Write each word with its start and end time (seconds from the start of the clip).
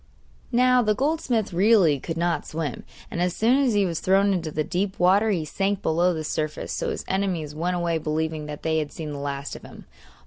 Now 0.51 0.81
the 0.81 0.95
goldsmith 0.95 1.53
really 1.53 1.99
could 1.99 2.17
not 2.17 2.47
swim, 2.47 2.85
and 3.11 3.21
as 3.21 3.35
soon 3.35 3.59
as 3.59 3.75
he 3.75 3.85
was 3.85 3.99
thrown 3.99 4.33
into 4.33 4.49
the 4.49 4.63
deep 4.63 4.95
river 4.99 5.29
he 5.29 5.45
sank 5.45 5.83
below 5.83 6.11
the 6.11 6.23
surface; 6.23 6.73
so 6.73 6.89
his 6.89 7.05
enemies 7.07 7.53
went 7.53 7.75
away 7.75 7.99
believing 7.99 8.47
that 8.47 8.63
they 8.63 8.79
had 8.79 8.91
seen 8.91 9.11
the 9.11 9.19
last 9.19 9.55
of 9.55 9.61
him. 9.61 9.85